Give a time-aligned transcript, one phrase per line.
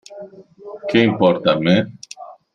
[0.87, 1.75] Che importa a me?